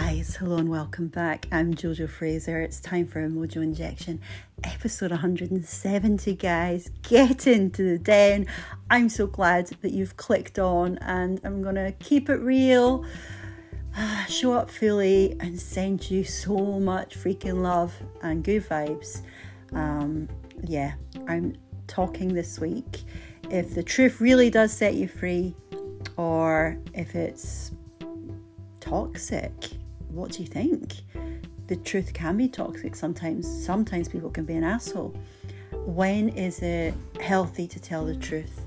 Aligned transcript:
guys, 0.00 0.34
hello 0.34 0.56
and 0.56 0.68
welcome 0.68 1.06
back. 1.06 1.46
I'm 1.52 1.72
Jojo 1.72 2.08
Fraser. 2.08 2.60
It's 2.60 2.80
time 2.80 3.06
for 3.06 3.24
a 3.24 3.28
Mojo 3.28 3.62
Injection, 3.62 4.20
episode 4.64 5.12
170, 5.12 6.34
guys. 6.34 6.90
Get 7.02 7.46
into 7.46 7.84
the 7.84 7.98
den. 7.98 8.48
I'm 8.90 9.08
so 9.08 9.28
glad 9.28 9.68
that 9.82 9.92
you've 9.92 10.16
clicked 10.16 10.58
on, 10.58 10.98
and 10.98 11.40
I'm 11.44 11.62
gonna 11.62 11.92
keep 11.92 12.28
it 12.28 12.38
real, 12.38 13.04
show 14.28 14.54
up 14.54 14.68
fully, 14.68 15.36
and 15.38 15.60
send 15.60 16.10
you 16.10 16.24
so 16.24 16.56
much 16.80 17.16
freaking 17.16 17.62
love 17.62 17.94
and 18.20 18.42
good 18.42 18.68
vibes. 18.68 19.22
Um, 19.72 20.28
yeah, 20.64 20.94
I'm 21.28 21.54
talking 21.86 22.34
this 22.34 22.58
week. 22.58 23.04
If 23.48 23.76
the 23.76 23.84
truth 23.84 24.20
really 24.20 24.50
does 24.50 24.72
set 24.72 24.94
you 24.94 25.06
free, 25.06 25.54
or 26.16 26.78
if 26.94 27.14
it's 27.14 27.70
toxic. 28.80 29.52
What 30.14 30.32
do 30.32 30.42
you 30.42 30.48
think? 30.48 31.02
The 31.66 31.76
truth 31.76 32.12
can 32.12 32.36
be 32.36 32.48
toxic 32.48 32.94
sometimes. 32.94 33.48
Sometimes 33.64 34.08
people 34.08 34.30
can 34.30 34.44
be 34.44 34.54
an 34.54 34.64
asshole. 34.64 35.14
When 35.72 36.28
is 36.30 36.60
it 36.62 36.94
healthy 37.20 37.66
to 37.66 37.80
tell 37.80 38.04
the 38.04 38.14
truth? 38.14 38.66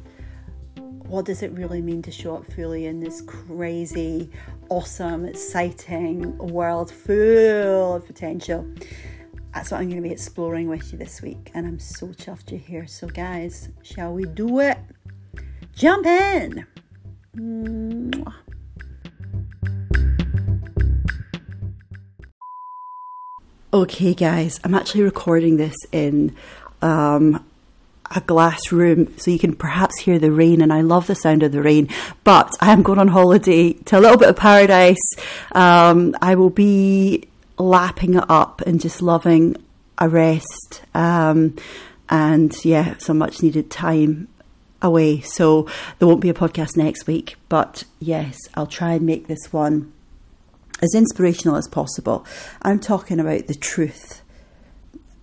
What 1.07 1.25
does 1.25 1.41
it 1.41 1.51
really 1.53 1.81
mean 1.81 2.01
to 2.01 2.11
show 2.11 2.35
up 2.35 2.51
fully 2.51 2.85
in 2.85 2.99
this 2.99 3.21
crazy, 3.21 4.29
awesome, 4.69 5.25
exciting 5.25 6.37
world 6.37 6.91
full 6.91 7.95
of 7.95 8.05
potential? 8.05 8.67
That's 9.53 9.71
what 9.71 9.79
I'm 9.79 9.89
going 9.89 10.01
to 10.01 10.07
be 10.07 10.11
exploring 10.11 10.67
with 10.67 10.91
you 10.91 10.99
this 10.99 11.21
week, 11.21 11.49
and 11.53 11.65
I'm 11.65 11.79
so 11.79 12.07
chuffed 12.07 12.51
you're 12.51 12.59
here. 12.59 12.85
So, 12.87 13.07
guys, 13.07 13.69
shall 13.83 14.13
we 14.13 14.25
do 14.25 14.59
it? 14.59 14.77
Jump 15.73 16.05
in! 16.05 16.67
Mwah. 17.35 18.33
Okay, 23.77 24.15
guys, 24.15 24.59
I'm 24.63 24.73
actually 24.73 25.03
recording 25.03 25.57
this 25.57 25.75
in 25.91 26.35
um, 26.81 27.45
a 28.09 28.21
glass 28.21 28.71
room 28.71 29.15
so 29.19 29.29
you 29.29 29.37
can 29.37 29.53
perhaps 29.53 29.99
hear 29.99 30.17
the 30.17 30.31
rain, 30.31 30.63
and 30.63 30.73
I 30.73 30.81
love 30.81 31.05
the 31.05 31.13
sound 31.13 31.43
of 31.43 31.51
the 31.51 31.61
rain. 31.61 31.87
But 32.23 32.57
I 32.59 32.71
am 32.71 32.81
going 32.81 32.97
on 32.97 33.09
holiday 33.09 33.73
to 33.73 33.99
a 33.99 34.01
little 34.01 34.17
bit 34.17 34.29
of 34.29 34.35
paradise. 34.35 34.97
Um, 35.51 36.15
I 36.23 36.33
will 36.33 36.49
be 36.49 37.27
lapping 37.59 38.15
it 38.15 38.23
up 38.29 38.61
and 38.61 38.81
just 38.81 39.03
loving 39.03 39.55
a 39.99 40.09
rest. 40.09 40.81
Um, 40.95 41.55
and 42.09 42.65
yeah, 42.65 42.97
some 42.97 43.19
much 43.19 43.43
needed 43.43 43.69
time 43.69 44.27
away. 44.81 45.21
So 45.21 45.69
there 45.99 46.07
won't 46.07 46.21
be 46.21 46.29
a 46.29 46.33
podcast 46.33 46.77
next 46.77 47.05
week, 47.05 47.35
but 47.47 47.83
yes, 47.99 48.39
I'll 48.55 48.65
try 48.65 48.93
and 48.93 49.05
make 49.05 49.27
this 49.27 49.53
one 49.53 49.93
as 50.81 50.93
inspirational 50.93 51.55
as 51.55 51.67
possible. 51.67 52.25
I'm 52.61 52.79
talking 52.79 53.19
about 53.19 53.47
the 53.47 53.55
truth. 53.55 54.21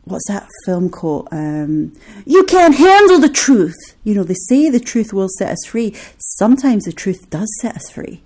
What's 0.05 0.29
that 0.29 0.49
film 0.67 0.91
called? 0.91 1.29
Um, 1.31 1.95
you 2.27 2.45
can't 2.45 2.75
handle 2.75 3.19
the 3.19 3.31
truth. 3.31 3.97
You 4.05 4.15
know, 4.15 4.25
they 4.25 4.35
say 4.49 4.69
the 4.69 4.81
truth 4.81 5.13
will 5.13 5.29
set 5.39 5.51
us 5.51 5.65
free. 5.67 5.95
Sometimes 6.19 6.85
the 6.85 6.93
truth 6.93 7.31
does 7.31 7.49
set 7.61 7.77
us 7.77 7.91
free. 7.91 8.23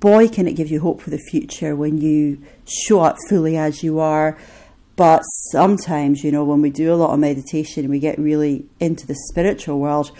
Boy, 0.00 0.28
can 0.28 0.46
it 0.46 0.52
give 0.52 0.70
you 0.70 0.80
hope 0.80 1.00
for 1.00 1.10
the 1.10 1.18
future 1.18 1.74
when 1.74 1.98
you 1.98 2.42
show 2.66 3.00
up 3.00 3.16
fully 3.28 3.56
as 3.56 3.82
you 3.82 3.98
are. 3.98 4.36
But 4.96 5.20
sometimes, 5.50 6.24
you 6.24 6.32
know, 6.32 6.44
when 6.44 6.62
we 6.62 6.70
do 6.70 6.92
a 6.92 6.96
lot 6.96 7.12
of 7.12 7.18
meditation 7.20 7.84
and 7.84 7.90
we 7.90 7.98
get 7.98 8.18
really 8.18 8.66
into 8.80 9.06
the 9.06 9.14
spiritual 9.28 9.78
world, 9.78 10.10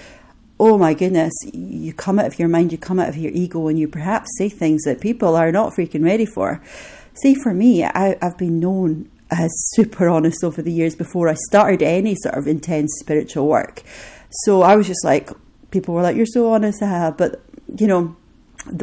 oh 0.59 0.79
my 0.79 0.95
goodness, 0.95 1.33
you 1.53 1.93
come 1.93 2.19
out 2.19 2.27
of 2.27 2.39
your 2.39 2.49
mind, 2.49 2.73
you 2.73 2.79
come 2.79 2.99
out 2.99 3.09
of 3.09 3.17
your 3.17 3.33
ego, 3.33 3.69
and 3.69 3.79
you 3.79 3.89
perhaps 3.89 4.29
say 4.39 4.49
things 4.49 4.83
that 4.85 5.01
people 5.01 5.37
are 5.37 5.53
not 5.53 5.73
freaking 5.75 6.05
ready 6.05 6.27
for. 6.27 6.62
See, 7.15 7.35
for 7.35 7.53
me, 7.53 7.85
I, 7.85 8.17
I've 8.23 8.39
been 8.39 8.59
known 8.59 9.11
as 9.31 9.50
super 9.75 10.09
honest 10.09 10.45
over 10.45 10.62
the 10.62 10.72
years 10.72 10.95
before 10.95 11.28
I 11.28 11.34
started 11.49 11.83
any 11.83 12.15
sort 12.15 12.37
of 12.37 12.47
intense 12.47 12.93
spiritual 13.00 13.47
work. 13.49 13.83
So 14.31 14.62
I 14.62 14.77
was 14.77 14.87
just 14.87 15.05
like, 15.05 15.31
people 15.71 15.95
were 15.95 16.03
like, 16.03 16.16
"You're 16.16 16.27
so 16.27 16.53
honest," 16.53 16.83
uh, 16.83 17.12
but 17.16 17.43
you 17.78 17.87
know. 17.87 18.16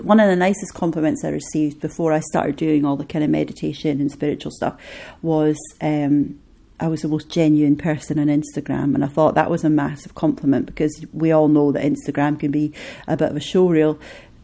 One 0.03 0.21
of 0.21 0.29
the 0.29 0.37
nicest 0.37 0.73
compliments 0.73 1.25
I 1.25 1.29
received 1.29 1.81
before 1.81 2.13
I 2.13 2.21
started 2.21 2.55
doing 2.55 2.85
all 2.85 2.95
the 2.95 3.03
kind 3.03 3.21
of 3.21 3.29
meditation 3.29 3.99
and 3.99 4.09
spiritual 4.09 4.51
stuff 4.51 4.79
was 5.21 5.57
um, 5.81 6.39
I 6.79 6.87
was 6.87 7.01
the 7.01 7.07
most 7.07 7.29
genuine 7.29 7.75
person 7.75 8.19
on 8.19 8.27
Instagram, 8.27 8.95
and 8.95 9.03
I 9.03 9.07
thought 9.07 9.35
that 9.35 9.49
was 9.49 9.63
a 9.63 9.69
massive 9.69 10.15
compliment 10.15 10.65
because 10.65 11.05
we 11.13 11.31
all 11.31 11.47
know 11.47 11.71
that 11.71 11.83
Instagram 11.83 12.39
can 12.39 12.51
be 12.51 12.73
a 13.07 13.15
bit 13.15 13.29
of 13.29 13.37
a 13.37 13.39
showreel. 13.39 13.99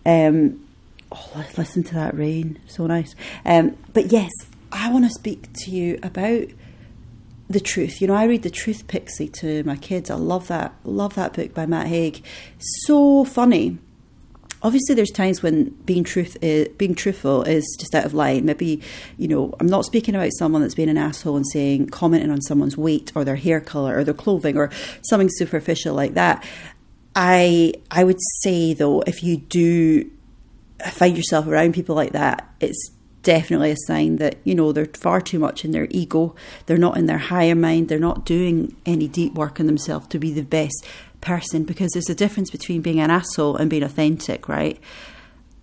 Um, 0.05 0.65
oh, 1.11 1.45
listen 1.57 1.83
to 1.83 1.93
that 1.95 2.15
rain, 2.15 2.59
so 2.67 2.87
nice. 2.87 3.15
Um, 3.45 3.77
but 3.93 4.11
yes, 4.11 4.31
I 4.71 4.91
want 4.91 5.05
to 5.05 5.11
speak 5.11 5.51
to 5.65 5.71
you 5.71 5.99
about 6.03 6.45
the 7.49 7.59
truth. 7.59 7.99
You 7.99 8.07
know, 8.07 8.13
I 8.13 8.25
read 8.25 8.43
the 8.43 8.49
Truth 8.49 8.87
Pixie 8.87 9.27
to 9.39 9.63
my 9.63 9.75
kids. 9.75 10.09
I 10.09 10.15
love 10.15 10.47
that. 10.47 10.73
Love 10.83 11.15
that 11.15 11.33
book 11.33 11.53
by 11.53 11.65
Matt 11.65 11.87
Haig. 11.87 12.23
So 12.59 13.25
funny 13.25 13.79
obviously 14.61 14.95
there's 14.95 15.11
times 15.11 15.41
when 15.41 15.69
being 15.85 16.03
truth 16.03 16.37
is, 16.41 16.67
being 16.69 16.95
truthful 16.95 17.43
is 17.43 17.65
just 17.79 17.95
out 17.95 18.05
of 18.05 18.13
line. 18.13 18.45
Maybe 18.45 18.81
you 19.17 19.27
know 19.27 19.53
I'm 19.59 19.67
not 19.67 19.85
speaking 19.85 20.15
about 20.15 20.31
someone 20.37 20.61
that's 20.61 20.75
being 20.75 20.89
an 20.89 20.97
asshole 20.97 21.35
and 21.35 21.47
saying 21.47 21.87
commenting 21.87 22.31
on 22.31 22.41
someone's 22.41 22.77
weight 22.77 23.11
or 23.15 23.23
their 23.23 23.35
hair 23.35 23.61
color 23.61 23.97
or 23.97 24.03
their 24.03 24.13
clothing 24.13 24.57
or 24.57 24.69
something 25.01 25.29
superficial 25.31 25.95
like 25.95 26.13
that. 26.13 26.43
I 27.15 27.73
I 27.91 28.03
would 28.03 28.19
say 28.41 28.73
though 28.73 29.01
if 29.01 29.23
you 29.23 29.37
do 29.37 30.09
find 30.91 31.17
yourself 31.17 31.47
around 31.47 31.73
people 31.73 31.95
like 31.95 32.13
that, 32.13 32.49
it's 32.59 32.91
definitely 33.21 33.71
a 33.71 33.77
sign 33.85 34.15
that 34.17 34.37
you 34.43 34.55
know 34.55 34.71
they're 34.71 34.85
far 34.85 35.19
too 35.19 35.39
much 35.39 35.65
in 35.65 35.71
their 35.71 35.87
ego 35.89 36.33
they're 36.65 36.77
not 36.77 36.97
in 36.97 37.05
their 37.05 37.17
higher 37.17 37.55
mind 37.55 37.89
they're 37.89 37.99
not 37.99 38.25
doing 38.25 38.75
any 38.85 39.07
deep 39.07 39.33
work 39.33 39.59
on 39.59 39.65
themselves 39.65 40.07
to 40.07 40.17
be 40.17 40.31
the 40.31 40.41
best 40.41 40.85
person 41.21 41.63
because 41.63 41.91
there's 41.91 42.09
a 42.09 42.15
difference 42.15 42.49
between 42.49 42.81
being 42.81 42.99
an 42.99 43.11
asshole 43.11 43.55
and 43.57 43.69
being 43.69 43.83
authentic, 43.83 44.47
right? 44.47 44.79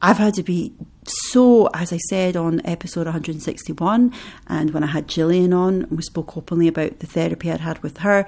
I've 0.02 0.18
had 0.18 0.34
to 0.34 0.42
be 0.42 0.74
so, 1.06 1.68
as 1.68 1.92
I 1.92 1.98
said 2.08 2.36
on 2.36 2.60
episode 2.64 3.06
161, 3.06 4.12
and 4.48 4.70
when 4.72 4.82
I 4.82 4.88
had 4.88 5.08
Gillian 5.08 5.52
on, 5.52 5.86
we 5.90 6.02
spoke 6.02 6.36
openly 6.36 6.68
about 6.68 6.98
the 6.98 7.06
therapy 7.06 7.50
I'd 7.50 7.60
had 7.60 7.82
with 7.82 7.98
her. 7.98 8.26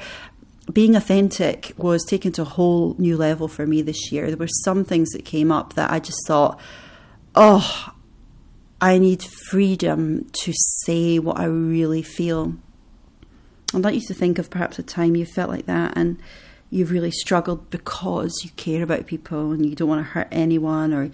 Being 0.72 0.94
authentic 0.94 1.72
was 1.76 2.04
taken 2.04 2.32
to 2.32 2.42
a 2.42 2.46
whole 2.46 2.94
new 2.98 3.16
level 3.16 3.48
for 3.48 3.66
me 3.66 3.82
this 3.82 4.12
year. 4.12 4.28
There 4.28 4.36
were 4.36 4.48
some 4.64 4.84
things 4.84 5.10
that 5.10 5.24
came 5.24 5.50
up 5.50 5.74
that 5.74 5.90
I 5.90 5.98
just 5.98 6.26
thought, 6.26 6.60
oh, 7.34 7.92
I 8.80 8.98
need 8.98 9.22
freedom 9.22 10.26
to 10.44 10.52
say 10.84 11.18
what 11.18 11.38
I 11.38 11.44
really 11.44 12.02
feel. 12.02 12.54
I'd 13.74 13.82
like 13.82 13.94
you 13.94 14.00
to 14.02 14.14
think 14.14 14.38
of 14.38 14.50
perhaps 14.50 14.78
a 14.78 14.82
time 14.82 15.16
you 15.16 15.26
felt 15.26 15.50
like 15.50 15.66
that 15.66 15.94
and 15.96 16.18
you've 16.70 16.90
really 16.90 17.10
struggled 17.10 17.70
because 17.70 18.40
you 18.44 18.50
care 18.56 18.82
about 18.82 19.06
people 19.06 19.52
and 19.52 19.64
you 19.64 19.74
don't 19.74 19.88
want 19.88 20.04
to 20.04 20.12
hurt 20.12 20.28
anyone 20.30 20.92
or 20.92 21.10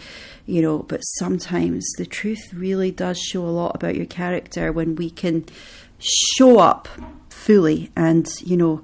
you 0.47 0.61
know 0.61 0.79
but 0.81 1.01
sometimes 1.01 1.85
the 1.97 2.07
truth 2.07 2.53
really 2.53 2.91
does 2.91 3.19
show 3.19 3.45
a 3.45 3.51
lot 3.51 3.75
about 3.75 3.95
your 3.95 4.07
character 4.07 4.73
when 4.73 4.97
we 4.97 5.11
can 5.11 5.45
show 5.99 6.59
up 6.59 6.89
fully 7.29 7.91
and 7.97 8.27
you 8.41 8.57
know 8.57 8.83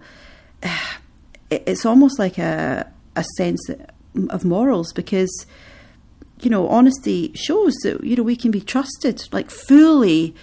it's 1.50 1.84
almost 1.84 2.18
like 2.18 2.38
a 2.38 2.90
a 3.16 3.24
sense 3.36 3.68
of 4.30 4.44
morals 4.44 4.92
because 4.92 5.46
you 6.40 6.50
know 6.50 6.68
honesty 6.68 7.32
shows 7.34 7.74
that 7.82 8.02
you 8.04 8.16
know 8.16 8.22
we 8.22 8.36
can 8.36 8.50
be 8.50 8.60
trusted 8.60 9.22
like 9.32 9.50
fully 9.50 10.34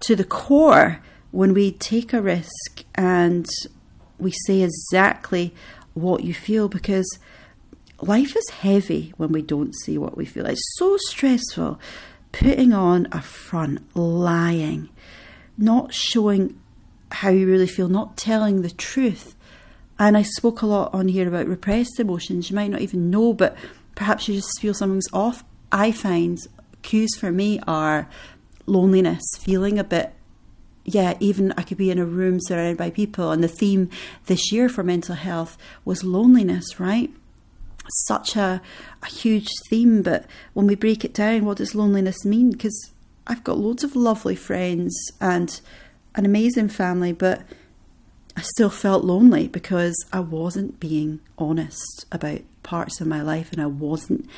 to 0.00 0.16
the 0.16 0.24
core 0.24 1.00
when 1.30 1.54
we 1.54 1.72
take 1.72 2.12
a 2.12 2.20
risk 2.20 2.84
and 2.94 3.46
we 4.18 4.30
say 4.30 4.62
exactly 4.62 5.54
what 5.96 6.24
you 6.24 6.34
feel 6.34 6.68
because 6.68 7.06
life 8.02 8.36
is 8.36 8.48
heavy 8.50 9.14
when 9.16 9.32
we 9.32 9.42
don't 9.42 9.74
see 9.74 9.96
what 9.96 10.16
we 10.16 10.26
feel. 10.26 10.46
It's 10.46 10.60
so 10.76 10.96
stressful 11.08 11.80
putting 12.32 12.72
on 12.74 13.08
a 13.12 13.22
front, 13.22 13.96
lying, 13.96 14.90
not 15.56 15.94
showing 15.94 16.60
how 17.10 17.30
you 17.30 17.46
really 17.46 17.66
feel, 17.66 17.88
not 17.88 18.16
telling 18.16 18.60
the 18.60 18.70
truth. 18.70 19.34
And 19.98 20.16
I 20.16 20.22
spoke 20.22 20.60
a 20.60 20.66
lot 20.66 20.92
on 20.92 21.08
here 21.08 21.26
about 21.26 21.46
repressed 21.46 21.98
emotions. 21.98 22.50
You 22.50 22.56
might 22.56 22.70
not 22.70 22.82
even 22.82 23.10
know, 23.10 23.32
but 23.32 23.56
perhaps 23.94 24.28
you 24.28 24.34
just 24.34 24.60
feel 24.60 24.74
something's 24.74 25.08
off. 25.12 25.44
I 25.72 25.92
find 25.92 26.38
cues 26.82 27.16
for 27.16 27.32
me 27.32 27.58
are 27.66 28.08
loneliness, 28.66 29.22
feeling 29.38 29.78
a 29.78 29.84
bit 29.84 30.12
yeah, 30.86 31.16
even 31.18 31.52
I 31.56 31.62
could 31.62 31.76
be 31.76 31.90
in 31.90 31.98
a 31.98 32.06
room 32.06 32.38
surrounded 32.40 32.78
by 32.78 32.90
people. 32.90 33.32
And 33.32 33.42
the 33.42 33.48
theme 33.48 33.90
this 34.26 34.52
year 34.52 34.68
for 34.68 34.84
mental 34.84 35.16
health 35.16 35.58
was 35.84 36.04
loneliness, 36.04 36.78
right? 36.78 37.10
Such 38.06 38.36
a, 38.36 38.62
a 39.02 39.06
huge 39.06 39.48
theme, 39.68 40.02
but 40.02 40.26
when 40.54 40.66
we 40.66 40.76
break 40.76 41.04
it 41.04 41.12
down, 41.12 41.44
what 41.44 41.58
does 41.58 41.74
loneliness 41.74 42.24
mean? 42.24 42.52
Because 42.52 42.92
I've 43.26 43.44
got 43.44 43.58
loads 43.58 43.82
of 43.82 43.96
lovely 43.96 44.36
friends 44.36 44.96
and 45.20 45.60
an 46.14 46.24
amazing 46.24 46.68
family, 46.68 47.12
but 47.12 47.42
I 48.36 48.42
still 48.42 48.70
felt 48.70 49.04
lonely 49.04 49.48
because 49.48 49.96
I 50.12 50.20
wasn't 50.20 50.78
being 50.78 51.20
honest 51.36 52.06
about 52.12 52.40
parts 52.62 53.00
of 53.00 53.06
my 53.06 53.22
life 53.22 53.52
and 53.52 53.60
I 53.60 53.66
wasn't 53.66 54.28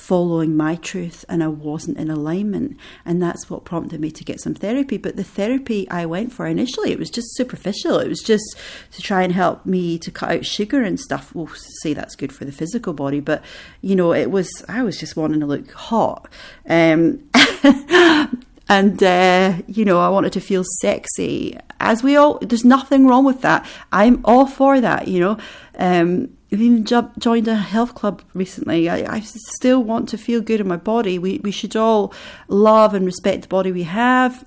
following 0.00 0.56
my 0.56 0.76
truth 0.76 1.24
and 1.28 1.42
I 1.42 1.48
wasn't 1.48 1.98
in 1.98 2.10
alignment. 2.10 2.78
And 3.04 3.22
that's 3.22 3.50
what 3.50 3.64
prompted 3.64 4.00
me 4.00 4.10
to 4.10 4.24
get 4.24 4.40
some 4.40 4.54
therapy. 4.54 4.96
But 4.96 5.16
the 5.16 5.24
therapy 5.24 5.88
I 5.90 6.06
went 6.06 6.32
for 6.32 6.46
initially, 6.46 6.90
it 6.90 6.98
was 6.98 7.10
just 7.10 7.36
superficial. 7.36 7.98
It 7.98 8.08
was 8.08 8.22
just 8.22 8.56
to 8.92 9.02
try 9.02 9.22
and 9.22 9.32
help 9.32 9.66
me 9.66 9.98
to 9.98 10.10
cut 10.10 10.30
out 10.30 10.46
sugar 10.46 10.82
and 10.82 10.98
stuff. 10.98 11.34
We'll 11.34 11.50
say 11.82 11.92
that's 11.92 12.16
good 12.16 12.32
for 12.32 12.44
the 12.44 12.52
physical 12.52 12.94
body, 12.94 13.20
but 13.20 13.44
you 13.82 13.94
know, 13.94 14.12
it 14.12 14.30
was, 14.30 14.48
I 14.68 14.82
was 14.82 14.98
just 14.98 15.16
wanting 15.16 15.40
to 15.40 15.46
look 15.46 15.70
hot. 15.70 16.28
Um, 16.68 17.28
and 18.68 19.02
uh, 19.02 19.54
you 19.66 19.84
know, 19.84 20.00
I 20.00 20.08
wanted 20.08 20.32
to 20.32 20.40
feel 20.40 20.64
sexy. 20.80 21.58
As 21.78 22.02
we 22.02 22.16
all, 22.16 22.38
there's 22.38 22.64
nothing 22.64 23.06
wrong 23.06 23.24
with 23.24 23.42
that. 23.42 23.66
I'm 23.92 24.22
all 24.24 24.46
for 24.46 24.80
that. 24.80 25.08
You 25.08 25.20
know, 25.20 25.38
um, 25.78 26.30
I've 26.52 26.60
even 26.60 26.84
joined 26.84 27.46
a 27.46 27.54
health 27.54 27.94
club 27.94 28.22
recently. 28.34 28.88
I, 28.88 29.16
I, 29.16 29.20
still 29.20 29.84
want 29.84 30.08
to 30.08 30.18
feel 30.18 30.40
good 30.40 30.60
in 30.60 30.66
my 30.66 30.76
body. 30.76 31.16
We 31.16 31.38
we 31.38 31.52
should 31.52 31.76
all 31.76 32.12
love 32.48 32.92
and 32.92 33.06
respect 33.06 33.42
the 33.42 33.48
body 33.48 33.70
we 33.70 33.84
have. 33.84 34.44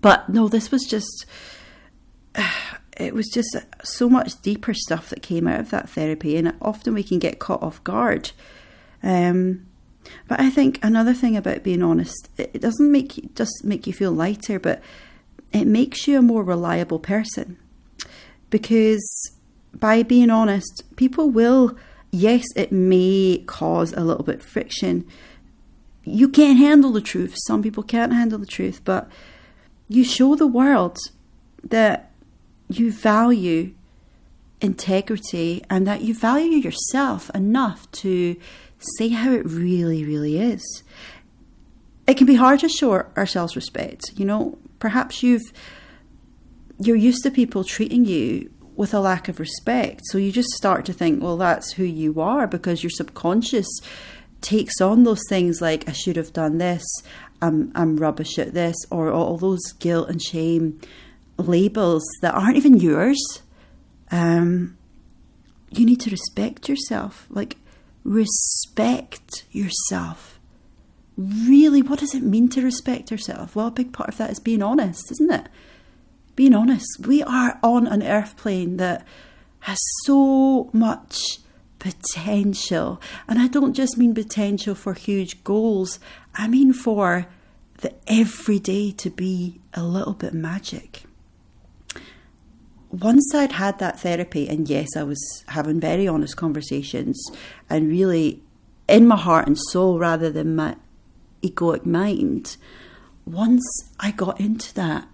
But 0.00 0.28
no, 0.28 0.48
this 0.48 0.70
was 0.70 0.84
just. 0.84 1.26
It 3.00 3.14
was 3.14 3.28
just 3.28 3.56
so 3.84 4.10
much 4.10 4.42
deeper 4.42 4.74
stuff 4.74 5.10
that 5.10 5.22
came 5.22 5.46
out 5.46 5.60
of 5.60 5.70
that 5.70 5.88
therapy, 5.88 6.36
and 6.36 6.52
often 6.60 6.94
we 6.94 7.04
can 7.04 7.20
get 7.20 7.38
caught 7.38 7.62
off 7.62 7.84
guard. 7.84 8.32
Um, 9.04 9.68
but 10.26 10.40
I 10.40 10.50
think 10.50 10.80
another 10.82 11.14
thing 11.14 11.36
about 11.36 11.62
being 11.62 11.80
honest, 11.80 12.28
it 12.36 12.60
doesn't 12.60 12.90
make 12.90 13.16
you, 13.16 13.30
just 13.36 13.62
make 13.62 13.86
you 13.86 13.92
feel 13.92 14.10
lighter, 14.10 14.58
but 14.58 14.82
it 15.52 15.66
makes 15.66 16.08
you 16.08 16.18
a 16.18 16.22
more 16.22 16.42
reliable 16.42 16.98
person 16.98 17.56
because 18.50 19.37
by 19.74 20.02
being 20.02 20.30
honest, 20.30 20.84
people 20.96 21.30
will, 21.30 21.76
yes, 22.10 22.44
it 22.56 22.72
may 22.72 23.42
cause 23.46 23.92
a 23.92 24.00
little 24.00 24.24
bit 24.24 24.42
friction. 24.42 25.06
You 26.04 26.28
can't 26.28 26.58
handle 26.58 26.92
the 26.92 27.00
truth. 27.00 27.34
Some 27.46 27.62
people 27.62 27.82
can't 27.82 28.12
handle 28.12 28.38
the 28.38 28.46
truth, 28.46 28.80
but 28.84 29.10
you 29.88 30.04
show 30.04 30.34
the 30.34 30.46
world 30.46 30.98
that 31.62 32.10
you 32.68 32.92
value 32.92 33.74
integrity 34.60 35.62
and 35.70 35.86
that 35.86 36.02
you 36.02 36.14
value 36.14 36.58
yourself 36.58 37.30
enough 37.34 37.90
to 37.92 38.36
say 38.78 39.08
how 39.08 39.32
it 39.32 39.44
really, 39.46 40.04
really 40.04 40.38
is. 40.38 40.82
It 42.06 42.16
can 42.16 42.26
be 42.26 42.34
hard 42.34 42.60
to 42.60 42.68
show 42.68 42.92
ourselves 43.16 43.54
respect. 43.54 44.12
You 44.16 44.24
know, 44.24 44.58
perhaps 44.78 45.22
you've 45.22 45.52
you're 46.80 46.96
used 46.96 47.24
to 47.24 47.30
people 47.30 47.64
treating 47.64 48.04
you 48.04 48.50
with 48.78 48.94
a 48.94 49.00
lack 49.00 49.28
of 49.28 49.40
respect. 49.40 50.02
So 50.04 50.18
you 50.18 50.30
just 50.30 50.50
start 50.50 50.86
to 50.86 50.92
think, 50.92 51.20
well, 51.20 51.36
that's 51.36 51.72
who 51.72 51.82
you 51.82 52.20
are 52.20 52.46
because 52.46 52.82
your 52.82 52.90
subconscious 52.90 53.66
takes 54.40 54.80
on 54.80 55.02
those 55.02 55.22
things 55.28 55.60
like 55.60 55.88
I 55.88 55.92
should 55.92 56.14
have 56.14 56.32
done 56.32 56.58
this, 56.58 56.84
I'm 57.42 57.72
I'm 57.74 57.96
rubbish 57.96 58.38
at 58.38 58.54
this, 58.54 58.76
or 58.88 59.10
all 59.10 59.36
those 59.36 59.72
guilt 59.80 60.08
and 60.08 60.22
shame 60.22 60.80
labels 61.36 62.04
that 62.22 62.34
aren't 62.34 62.56
even 62.56 62.78
yours. 62.78 63.20
Um, 64.12 64.78
you 65.72 65.84
need 65.84 66.00
to 66.02 66.10
respect 66.10 66.68
yourself. 66.68 67.26
Like 67.30 67.56
respect 68.04 69.44
yourself. 69.50 70.38
Really, 71.16 71.82
what 71.82 71.98
does 71.98 72.14
it 72.14 72.22
mean 72.22 72.48
to 72.50 72.62
respect 72.62 73.10
yourself? 73.10 73.56
Well, 73.56 73.66
a 73.66 73.72
big 73.72 73.92
part 73.92 74.08
of 74.08 74.18
that 74.18 74.30
is 74.30 74.38
being 74.38 74.62
honest, 74.62 75.10
isn't 75.10 75.32
it? 75.32 75.48
Being 76.38 76.54
honest, 76.54 77.00
we 77.04 77.20
are 77.24 77.58
on 77.64 77.88
an 77.88 78.00
earth 78.00 78.36
plane 78.36 78.76
that 78.76 79.04
has 79.62 79.76
so 80.04 80.70
much 80.72 81.40
potential. 81.80 83.02
And 83.26 83.40
I 83.40 83.48
don't 83.48 83.74
just 83.74 83.98
mean 83.98 84.14
potential 84.14 84.76
for 84.76 84.94
huge 84.94 85.42
goals, 85.42 85.98
I 86.36 86.46
mean 86.46 86.72
for 86.72 87.26
the 87.78 87.92
everyday 88.06 88.92
to 88.92 89.10
be 89.10 89.60
a 89.74 89.82
little 89.82 90.12
bit 90.12 90.32
magic. 90.32 91.02
Once 92.88 93.34
I'd 93.34 93.50
had 93.50 93.80
that 93.80 93.98
therapy, 93.98 94.48
and 94.48 94.68
yes, 94.68 94.90
I 94.96 95.02
was 95.02 95.42
having 95.48 95.80
very 95.80 96.06
honest 96.06 96.36
conversations 96.36 97.20
and 97.68 97.88
really 97.88 98.44
in 98.86 99.08
my 99.08 99.16
heart 99.16 99.48
and 99.48 99.58
soul 99.58 99.98
rather 99.98 100.30
than 100.30 100.54
my 100.54 100.76
egoic 101.42 101.84
mind, 101.84 102.58
once 103.26 103.64
I 103.98 104.12
got 104.12 104.38
into 104.38 104.72
that, 104.74 105.08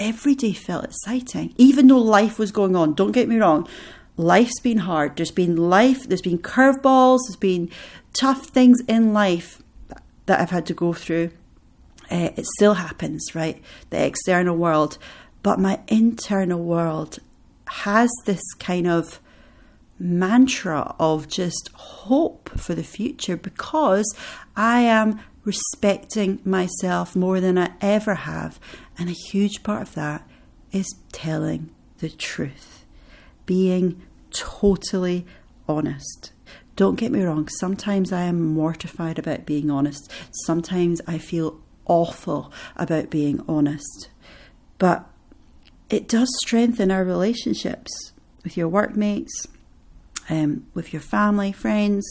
every 0.00 0.34
day 0.34 0.52
felt 0.52 0.84
exciting, 0.84 1.54
even 1.56 1.86
though 1.86 1.98
life 1.98 2.38
was 2.38 2.50
going 2.50 2.74
on. 2.74 2.94
Don't 2.94 3.12
get 3.12 3.28
me 3.28 3.36
wrong, 3.36 3.68
life's 4.16 4.58
been 4.60 4.78
hard. 4.78 5.16
There's 5.16 5.30
been 5.30 5.56
life, 5.56 6.08
there's 6.08 6.22
been 6.22 6.38
curveballs, 6.38 7.20
there's 7.26 7.36
been 7.36 7.70
tough 8.12 8.46
things 8.46 8.80
in 8.88 9.12
life 9.12 9.62
that 10.26 10.40
I've 10.40 10.50
had 10.50 10.66
to 10.66 10.74
go 10.74 10.92
through. 10.92 11.30
Uh, 12.10 12.30
it 12.36 12.46
still 12.56 12.74
happens, 12.74 13.34
right? 13.34 13.62
The 13.90 14.04
external 14.04 14.56
world. 14.56 14.98
But 15.42 15.60
my 15.60 15.80
internal 15.86 16.62
world 16.62 17.18
has 17.66 18.10
this 18.26 18.42
kind 18.58 18.88
of 18.88 19.20
mantra 19.98 20.94
of 20.98 21.28
just 21.28 21.70
hope 21.74 22.50
for 22.58 22.74
the 22.74 22.82
future 22.82 23.36
because 23.36 24.12
I 24.56 24.80
am 24.80 25.20
respecting 25.44 26.40
myself 26.44 27.16
more 27.16 27.40
than 27.40 27.58
I 27.58 27.72
ever 27.80 28.14
have. 28.14 28.60
And 28.98 29.08
a 29.08 29.12
huge 29.30 29.62
part 29.62 29.82
of 29.82 29.94
that 29.94 30.28
is 30.72 30.94
telling 31.12 31.70
the 31.98 32.10
truth, 32.10 32.84
being 33.46 34.02
totally 34.30 35.26
honest. 35.68 36.32
Don't 36.76 36.98
get 36.98 37.12
me 37.12 37.22
wrong, 37.22 37.48
sometimes 37.48 38.12
I 38.12 38.22
am 38.22 38.54
mortified 38.54 39.18
about 39.18 39.44
being 39.44 39.70
honest. 39.70 40.10
Sometimes 40.46 41.00
I 41.06 41.18
feel 41.18 41.60
awful 41.86 42.52
about 42.76 43.10
being 43.10 43.44
honest. 43.48 44.08
But 44.78 45.06
it 45.90 46.08
does 46.08 46.28
strengthen 46.42 46.90
our 46.90 47.04
relationships 47.04 48.12
with 48.44 48.56
your 48.56 48.68
workmates, 48.68 49.46
um, 50.30 50.66
with 50.72 50.92
your 50.92 51.02
family, 51.02 51.52
friends. 51.52 52.06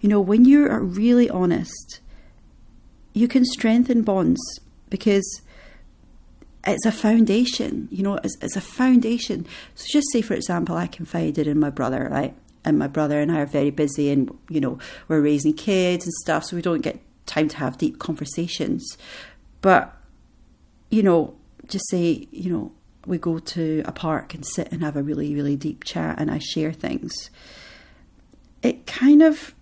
You 0.00 0.08
know, 0.08 0.20
when 0.20 0.44
you 0.44 0.68
are 0.68 0.80
really 0.80 1.28
honest, 1.28 2.00
you 3.16 3.26
can 3.26 3.46
strengthen 3.46 4.02
bonds 4.02 4.38
because 4.90 5.40
it's 6.66 6.84
a 6.84 6.92
foundation, 6.92 7.88
you 7.90 8.02
know, 8.02 8.16
it's, 8.22 8.36
it's, 8.42 8.56
a 8.56 8.60
foundation. 8.60 9.46
So 9.74 9.86
just 9.88 10.12
say, 10.12 10.20
for 10.20 10.34
example, 10.34 10.76
I 10.76 10.86
confided 10.86 11.46
in 11.46 11.58
my 11.58 11.70
brother, 11.70 12.08
right? 12.10 12.36
And 12.62 12.78
my 12.78 12.88
brother 12.88 13.18
and 13.18 13.32
I 13.32 13.40
are 13.40 13.46
very 13.46 13.70
busy 13.70 14.10
and, 14.10 14.36
you 14.50 14.60
know, 14.60 14.78
we're 15.08 15.22
raising 15.22 15.54
kids 15.54 16.04
and 16.04 16.12
stuff, 16.12 16.44
so 16.44 16.56
we 16.56 16.62
don't 16.62 16.82
get 16.82 17.00
time 17.24 17.48
to 17.48 17.56
have 17.56 17.78
deep 17.78 17.98
conversations. 17.98 18.98
But, 19.62 19.96
you 20.90 21.02
know, 21.02 21.34
just 21.68 21.88
say, 21.88 22.28
you 22.30 22.52
know, 22.52 22.72
we 23.06 23.16
go 23.16 23.38
to 23.38 23.82
a 23.86 23.92
park 23.92 24.34
and 24.34 24.44
sit 24.44 24.70
and 24.70 24.82
have 24.82 24.94
a 24.94 25.02
really, 25.02 25.34
really 25.34 25.56
deep 25.56 25.84
chat 25.84 26.20
and 26.20 26.30
I 26.30 26.38
share 26.38 26.74
things. 26.74 27.30
It 28.62 28.86
kind 28.86 29.22
of 29.22 29.54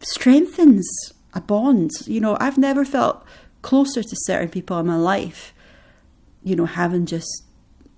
strengthens 0.00 0.88
a 1.34 1.40
bond. 1.40 1.90
You 2.06 2.20
know, 2.20 2.36
I've 2.40 2.58
never 2.58 2.84
felt 2.84 3.24
closer 3.62 4.02
to 4.02 4.16
certain 4.24 4.48
people 4.48 4.78
in 4.78 4.86
my 4.86 4.96
life, 4.96 5.54
you 6.42 6.56
know, 6.56 6.66
having 6.66 7.06
just 7.06 7.44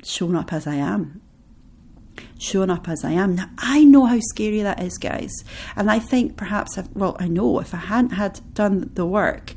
shown 0.03 0.37
up 0.37 0.53
as 0.53 0.67
I 0.67 0.77
am. 0.77 1.21
Showing 2.39 2.71
up 2.71 2.89
as 2.89 3.05
I 3.05 3.13
am. 3.13 3.37
Now, 3.37 3.51
I 3.59 3.85
know 3.85 4.07
how 4.07 4.19
scary 4.21 4.63
that 4.63 4.83
is, 4.83 4.99
guys. 4.99 5.31
And 5.77 5.91
I 5.91 5.99
think 5.99 6.37
perhaps, 6.37 6.77
I've, 6.77 6.91
well, 6.95 7.17
I 7.19 7.29
know 7.29 7.61
if 7.61 7.75
I 7.75 7.79
hadn't 7.79 8.11
had 8.11 8.41
done 8.55 8.91
the 8.95 9.07
work 9.07 9.55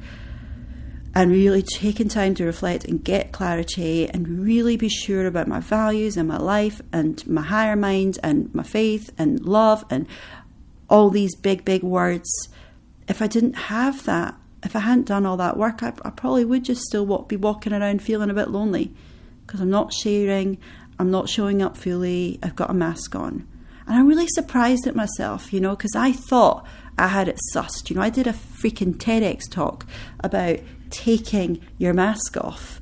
and 1.16 1.32
really 1.32 1.62
taken 1.62 2.10
time 2.10 2.36
to 2.36 2.46
reflect 2.46 2.86
and 2.86 3.04
get 3.04 3.32
clarity 3.32 4.10
and 4.10 4.40
really 4.40 4.78
be 4.78 4.90
sure 4.90 5.28
about 5.28 5.48
my 5.48 5.60
values 5.60 6.18
and 6.18 6.28
my 6.28 6.38
life 6.38 6.82
and 6.92 7.26
my 7.28 7.42
higher 7.42 7.76
mind 7.76 8.18
and 8.24 8.54
my 8.54 8.64
faith 8.64 9.12
and 9.18 9.46
love 9.46 9.86
and 9.90 10.08
all 10.90 11.10
these 11.10 11.36
big, 11.36 11.64
big 11.64 11.84
words, 11.84 12.30
if 13.08 13.22
I 13.22 13.28
didn't 13.28 13.54
have 13.54 14.06
that, 14.06 14.36
if 14.64 14.76
I 14.76 14.80
hadn't 14.80 15.08
done 15.08 15.26
all 15.26 15.38
that 15.38 15.58
work, 15.58 15.84
I, 15.84 15.94
I 16.04 16.10
probably 16.10 16.46
would 16.46 16.64
just 16.64 16.82
still 16.82 17.06
walk, 17.06 17.28
be 17.28 17.36
walking 17.36 17.74
around 17.74 18.02
feeling 18.02 18.30
a 18.30 18.34
bit 18.34 18.50
lonely 18.50 18.94
because 19.46 19.60
I'm 19.60 19.70
not 19.70 19.94
sharing, 19.94 20.58
I'm 21.00 21.12
not 21.12 21.30
showing 21.30 21.62
up 21.62 21.76
fully, 21.76 22.40
I've 22.42 22.56
got 22.56 22.70
a 22.70 22.74
mask 22.74 23.16
on. 23.16 23.48
And 23.86 23.98
I'm 23.98 24.08
really 24.08 24.28
surprised 24.30 24.88
at 24.88 24.96
myself, 24.96 25.52
you 25.52 25.60
know, 25.60 25.76
because 25.76 25.96
I 25.96 26.14
thought 26.14 26.66
I 26.98 27.08
had 27.08 27.28
it 27.28 27.40
sussed. 27.54 27.90
You 27.90 27.98
know, 27.98 28.02
I 28.02 28.10
did 28.10 28.28
a 28.28 28.34
freaking 28.34 28.96
TEDx 28.96 29.50
talk 29.50 29.86
about 30.22 30.60
taking 30.90 31.60
your 31.78 31.94
mask 31.94 32.38
off, 32.38 32.80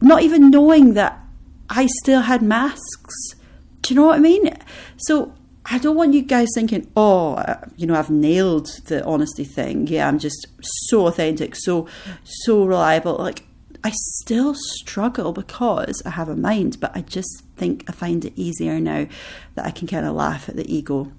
not 0.00 0.22
even 0.22 0.50
knowing 0.50 0.94
that 0.94 1.20
I 1.68 1.86
still 2.02 2.22
had 2.22 2.40
masks. 2.40 3.34
Do 3.82 3.92
you 3.92 4.00
know 4.00 4.06
what 4.06 4.16
I 4.16 4.20
mean? 4.20 4.56
So 4.96 5.34
I 5.66 5.78
don't 5.78 5.96
want 5.96 6.12
you 6.12 6.22
guys 6.22 6.48
thinking, 6.54 6.90
oh, 6.94 7.34
uh, 7.34 7.58
you 7.76 7.86
know, 7.86 7.94
I've 7.94 8.10
nailed 8.10 8.66
the 8.86 9.02
honesty 9.04 9.44
thing. 9.44 9.86
Yeah, 9.86 10.06
I'm 10.06 10.18
just 10.18 10.46
so 10.60 11.06
authentic, 11.06 11.56
so 11.56 11.88
so 12.22 12.64
reliable. 12.64 13.16
Like 13.16 13.44
I 13.82 13.92
still 13.94 14.54
struggle 14.54 15.32
because 15.32 16.02
I 16.04 16.10
have 16.10 16.28
a 16.28 16.36
mind, 16.36 16.80
but 16.80 16.94
I 16.94 17.00
just 17.00 17.44
think 17.56 17.84
I 17.88 17.92
find 17.92 18.24
it 18.24 18.32
easier 18.36 18.78
now 18.78 19.06
that 19.54 19.64
I 19.66 19.70
can 19.70 19.86
kind 19.86 20.06
of 20.06 20.14
laugh 20.14 20.48
at 20.48 20.56
the 20.56 20.70
ego. 20.74 21.12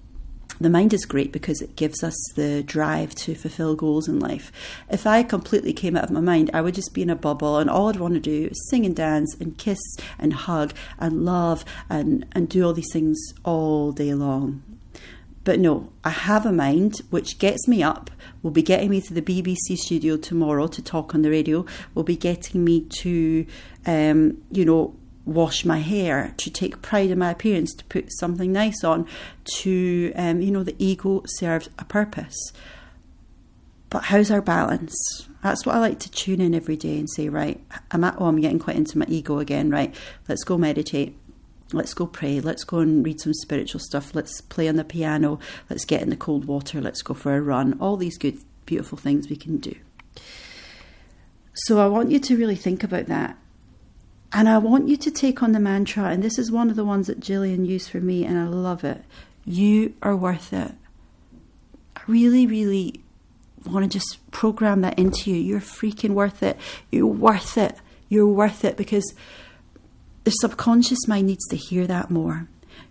The 0.60 0.70
mind 0.70 0.94
is 0.94 1.06
great 1.06 1.32
because 1.32 1.62
it 1.62 1.76
gives 1.76 2.04
us 2.04 2.16
the 2.36 2.64
drive 2.64 3.14
to 3.16 3.36
fulfill 3.36 3.76
goals 3.76 4.08
in 4.08 4.20
life. 4.20 4.52
If 4.90 5.06
I 5.06 5.24
completely 5.24 5.74
came 5.74 5.98
out 5.98 6.06
of 6.06 6.12
my 6.12 6.22
mind, 6.22 6.50
I 6.54 6.62
would 6.62 6.76
just 6.76 6.94
be 6.94 7.02
in 7.02 7.10
a 7.10 7.16
bubble 7.16 7.58
and 7.58 7.70
all 7.70 7.90
I'd 7.90 7.98
want 7.98 8.14
to 8.14 8.20
do 8.20 8.48
is 8.52 8.70
sing 8.70 8.86
and 8.86 8.96
dance 8.96 9.36
and 9.40 9.58
kiss 9.58 9.80
and 10.18 10.34
hug 10.34 10.74
and 10.98 11.26
love 11.26 11.66
and, 11.90 12.26
and 12.32 12.48
do 12.48 12.66
all 12.66 12.74
these 12.74 12.92
things 12.92 13.18
all 13.44 13.92
day 13.92 14.14
long. 14.14 14.64
But 15.44 15.60
no, 15.60 15.90
I 16.04 16.10
have 16.10 16.46
a 16.46 16.52
mind 16.52 17.02
which 17.12 17.38
gets 17.38 17.68
me 17.68 17.84
up, 17.84 18.10
will 18.42 18.52
be 18.52 18.64
getting 18.64 18.90
me 18.90 19.00
to 19.02 19.14
the 19.14 19.22
BBC 19.22 19.78
studio 19.78 20.18
tomorrow 20.18 20.66
to 20.68 20.82
talk 20.82 21.14
on 21.14 21.22
the 21.22 21.30
radio, 21.30 21.66
will 21.94 22.04
be 22.04 22.18
getting 22.18 22.64
me 22.64 22.82
to, 23.02 23.46
um, 23.86 24.42
you 24.52 24.66
know, 24.66 24.96
wash 25.25 25.65
my 25.65 25.79
hair, 25.79 26.34
to 26.38 26.50
take 26.50 26.82
pride 26.82 27.10
in 27.10 27.20
my 27.20 27.32
appearance, 27.32 27.74
to 27.74 27.84
put 27.86 28.12
something 28.13 28.51
nice 28.51 28.84
on, 28.84 29.08
to, 29.44 30.13
um, 30.15 30.41
you 30.41 30.51
know, 30.51 30.63
the 30.63 30.75
ego 30.77 31.24
serves 31.25 31.70
a 31.79 31.86
purpose. 31.86 32.53
But 33.89 34.05
how's 34.05 34.32
our 34.32 34.41
balance? 34.41 34.96
That's 35.41 35.65
what 35.65 35.75
I 35.75 35.79
like 35.79 36.00
to 36.00 36.12
tune 36.12 36.41
in 36.41 36.53
every 36.53 36.75
day 36.75 36.98
and 36.98 37.10
say, 37.10 37.29
right, 37.29 37.63
I'm 37.91 38.03
at, 38.03 38.15
oh, 38.20 38.25
I'm 38.25 38.41
getting 38.41 38.60
quite 38.60 38.75
into 38.75 38.98
my 38.98 39.05
ego 39.08 39.39
again, 39.39 39.70
right? 39.70 39.94
Let's 40.27 40.44
go 40.44 40.58
meditate. 40.58 41.17
Let's 41.72 41.94
go 41.94 42.05
pray. 42.05 42.39
Let's 42.39 42.63
go 42.63 42.79
and 42.79 43.05
read 43.05 43.20
some 43.22 43.34
spiritual 43.34 43.79
stuff. 43.79 44.13
Let's 44.13 44.41
play 44.41 44.67
on 44.67 44.75
the 44.75 44.84
piano. 44.84 45.39
Let's 45.70 45.86
get 45.86 46.01
in 46.01 46.10
the 46.10 46.15
cold 46.15 46.46
water. 46.46 46.82
Let's 46.82 47.01
go 47.01 47.13
for 47.13 47.36
a 47.36 47.41
run. 47.41 47.77
All 47.79 47.98
these 47.98 48.17
good, 48.17 48.38
beautiful 48.65 48.98
things 48.98 49.29
we 49.29 49.36
can 49.36 49.58
do. 49.58 49.75
So 51.53 51.79
I 51.79 51.88
want 51.88 52.12
you 52.12 52.20
to 52.20 52.38
really 52.38 52.55
think 52.55 52.84
about 52.84 53.05
that 53.05 53.38
and 54.36 54.50
I 54.50 54.58
want 54.58 54.89
you 54.89 54.98
to 54.98 55.10
take 55.10 55.42
on 55.42 55.54
the 55.54 55.62
mantra, 55.62 56.04
and 56.10 56.22
this 56.22 56.38
is 56.38 56.51
one 56.51 56.70
of 56.70 56.75
the 56.75 56.84
ones 56.84 57.08
that 57.08 57.22
Gillian 57.22 57.63
used 57.63 57.89
for 57.89 58.01
me, 58.01 58.25
and 58.25 58.38
I 58.38 58.48
love 58.48 58.84
it. 58.84 59.01
You 59.46 59.94
are 60.01 60.13
worth 60.13 60.51
it. 60.51 60.74
I 61.96 62.01
really, 62.06 62.46
really 62.46 63.00
want 63.65 63.89
to 63.89 63.98
just 63.98 64.20
program 64.32 64.82
that 64.82 65.00
into 65.00 65.32
you. 65.32 65.38
You're 65.38 65.62
freaking 65.62 66.10
worth 66.10 66.44
it. 66.44 66.58
You're 66.92 67.08
worth 67.08 67.58
it. 67.58 67.77
You're 68.10 68.27
worth 68.27 68.65
it 68.65 68.75
because 68.75 69.13
the 70.25 70.32
subconscious 70.32 71.08
mind 71.08 71.27
needs 71.27 71.48
to 71.48 71.56
hear 71.56 71.88
that 71.88 72.12
more. 72.12 72.50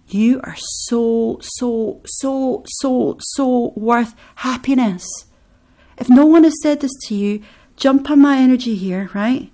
You 0.09 0.41
are 0.45 0.57
so, 0.57 1.41
so, 1.43 2.01
so, 2.07 2.63
so, 2.67 3.19
so 3.21 3.75
worth 3.77 4.15
happiness. 4.37 5.07
If 5.99 6.09
no 6.09 6.25
one 6.25 6.45
has 6.45 6.55
said 6.63 6.81
this 6.81 6.95
to 7.09 7.15
you, 7.15 7.43
jump 7.77 8.11
on 8.11 8.21
my 8.21 8.39
energy 8.39 8.77
here, 8.77 9.11
right? 9.13 9.51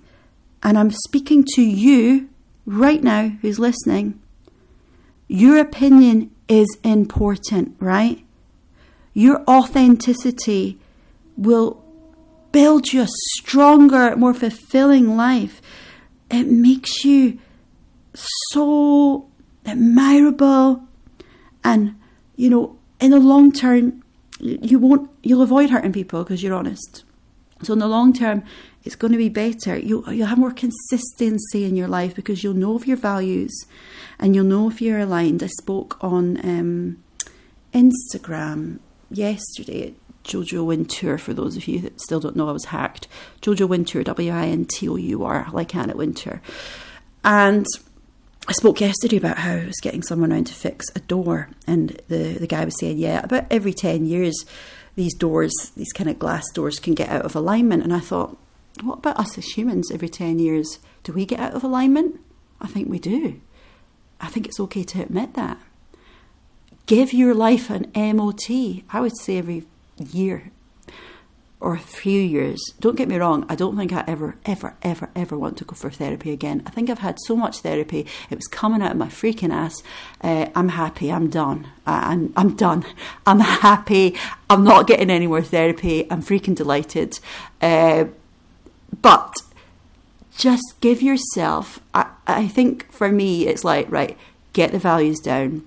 And 0.63 0.77
I'm 0.77 0.91
speaking 0.91 1.45
to 1.55 1.61
you 1.61 2.29
right 2.65 3.03
now 3.03 3.29
who's 3.41 3.59
listening, 3.59 4.19
your 5.27 5.57
opinion 5.57 6.31
is 6.47 6.67
important, 6.83 7.75
right? 7.79 8.23
Your 9.13 9.43
authenticity 9.47 10.79
will 11.37 11.83
build 12.51 12.91
you 12.91 13.03
a 13.03 13.07
stronger, 13.37 14.15
more 14.15 14.33
fulfilling 14.33 15.15
life. 15.15 15.61
It 16.29 16.47
makes 16.47 17.03
you 17.03 17.39
so 18.13 19.27
admirable 19.65 20.83
and 21.63 21.95
you 22.35 22.49
know 22.49 22.77
in 22.99 23.11
the 23.11 23.19
long 23.19 23.51
term 23.51 24.03
you 24.39 24.79
won't 24.79 25.09
you'll 25.23 25.41
avoid 25.41 25.69
hurting 25.69 25.93
people 25.93 26.23
because 26.23 26.41
you're 26.41 26.53
honest 26.53 27.03
so 27.61 27.73
in 27.73 27.79
the 27.79 27.87
long 27.87 28.11
term 28.11 28.43
it's 28.83 28.95
going 28.95 29.11
to 29.11 29.17
be 29.17 29.29
better. 29.29 29.77
You'll, 29.77 30.11
you'll 30.11 30.27
have 30.27 30.37
more 30.37 30.51
consistency 30.51 31.65
in 31.65 31.75
your 31.75 31.87
life 31.87 32.15
because 32.15 32.43
you'll 32.43 32.53
know 32.53 32.75
of 32.75 32.87
your 32.87 32.97
values 32.97 33.65
and 34.19 34.35
you'll 34.35 34.45
know 34.45 34.69
if 34.69 34.81
you're 34.81 34.99
aligned. 34.99 35.43
I 35.43 35.47
spoke 35.47 35.97
on 36.03 36.37
um, 36.43 37.03
Instagram 37.73 38.79
yesterday 39.09 39.87
at 39.87 39.93
Jojo 40.23 40.65
Wintour, 40.65 41.17
for 41.17 41.33
those 41.33 41.57
of 41.57 41.67
you 41.67 41.79
that 41.79 41.99
still 41.99 42.19
don't 42.19 42.35
know, 42.35 42.49
I 42.49 42.51
was 42.51 42.65
hacked. 42.65 43.07
Jojo 43.41 43.67
Wintour, 43.67 44.03
W 44.03 44.31
I 44.31 44.47
N 44.47 44.65
T 44.65 44.87
O 44.87 44.95
U 44.95 45.23
R, 45.23 45.47
like 45.51 45.75
Anna 45.75 45.95
Wintour. 45.95 46.41
And 47.23 47.65
I 48.47 48.53
spoke 48.53 48.81
yesterday 48.81 49.17
about 49.17 49.39
how 49.39 49.53
I 49.53 49.65
was 49.65 49.79
getting 49.81 50.01
someone 50.03 50.31
around 50.31 50.47
to 50.47 50.53
fix 50.53 50.85
a 50.95 50.99
door, 50.99 51.49
and 51.67 51.99
the, 52.07 52.33
the 52.33 52.47
guy 52.47 52.65
was 52.65 52.79
saying, 52.79 52.97
Yeah, 52.97 53.21
about 53.23 53.45
every 53.49 53.73
10 53.73 54.05
years, 54.05 54.35
these 54.95 55.13
doors, 55.15 55.53
these 55.75 55.91
kind 55.91 56.09
of 56.09 56.19
glass 56.19 56.43
doors, 56.53 56.79
can 56.79 56.93
get 56.93 57.09
out 57.09 57.25
of 57.25 57.35
alignment. 57.35 57.83
And 57.83 57.93
I 57.93 57.99
thought, 57.99 58.37
what 58.81 58.99
about 58.99 59.19
us 59.19 59.37
as 59.37 59.45
humans 59.45 59.91
every 59.91 60.09
10 60.09 60.39
years? 60.39 60.79
Do 61.03 61.13
we 61.13 61.25
get 61.25 61.39
out 61.39 61.53
of 61.53 61.63
alignment? 61.63 62.19
I 62.59 62.67
think 62.67 62.89
we 62.89 62.99
do. 62.99 63.41
I 64.19 64.27
think 64.27 64.47
it's 64.47 64.59
okay 64.59 64.83
to 64.83 65.01
admit 65.01 65.33
that. 65.33 65.57
Give 66.85 67.13
your 67.13 67.33
life 67.33 67.69
an 67.69 67.91
MOT. 67.95 68.49
I 68.49 68.99
would 68.99 69.17
say 69.17 69.37
every 69.37 69.63
year 69.97 70.51
or 71.61 71.75
a 71.75 71.79
few 71.79 72.19
years. 72.19 72.59
Don't 72.79 72.97
get 72.97 73.07
me 73.07 73.17
wrong, 73.17 73.45
I 73.47 73.55
don't 73.55 73.77
think 73.77 73.93
I 73.93 74.03
ever, 74.07 74.35
ever, 74.45 74.75
ever, 74.81 75.09
ever 75.15 75.37
want 75.37 75.57
to 75.57 75.63
go 75.63 75.75
for 75.75 75.91
therapy 75.91 76.31
again. 76.31 76.63
I 76.65 76.71
think 76.71 76.89
I've 76.89 76.99
had 76.99 77.19
so 77.25 77.35
much 77.35 77.59
therapy, 77.59 78.07
it 78.29 78.35
was 78.35 78.47
coming 78.47 78.81
out 78.81 78.91
of 78.91 78.97
my 78.97 79.07
freaking 79.07 79.53
ass. 79.53 79.81
Uh, 80.21 80.47
I'm 80.55 80.69
happy, 80.69 81.11
I'm 81.11 81.29
done. 81.29 81.67
I, 81.85 82.13
I'm, 82.13 82.33
I'm 82.35 82.55
done. 82.55 82.83
I'm 83.27 83.39
happy, 83.39 84.17
I'm 84.49 84.63
not 84.63 84.87
getting 84.87 85.11
any 85.11 85.27
more 85.27 85.43
therapy, 85.43 86.11
I'm 86.11 86.23
freaking 86.23 86.55
delighted. 86.55 87.19
Uh, 87.61 88.05
but 89.01 89.35
just 90.37 90.75
give 90.81 91.01
yourself, 91.01 91.79
I, 91.93 92.07
I 92.27 92.47
think 92.47 92.91
for 92.91 93.11
me, 93.11 93.47
it's 93.47 93.63
like, 93.63 93.91
right, 93.91 94.17
get 94.53 94.71
the 94.71 94.79
values 94.79 95.19
down. 95.19 95.65